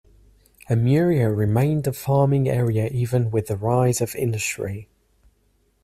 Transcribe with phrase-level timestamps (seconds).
[0.67, 4.89] Amurrio remained a farming area even with the rise of industry.